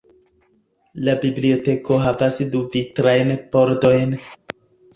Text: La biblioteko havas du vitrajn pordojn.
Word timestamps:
La 1.09 1.13
biblioteko 1.25 1.99
havas 2.07 2.39
du 2.55 2.63
vitrajn 2.77 3.37
pordojn. 3.55 4.21